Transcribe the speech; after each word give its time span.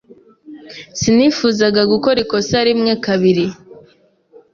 Sinifuzaga 0.99 1.81
gukora 1.91 2.17
ikosa 2.25 2.57
rimwe 2.67 2.93
kabiri. 3.05 3.45